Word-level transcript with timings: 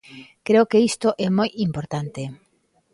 Creo 0.47 0.69
que 0.71 0.83
isto 0.91 1.09
é 1.25 1.27
moi 1.37 1.49
importante. 1.67 2.23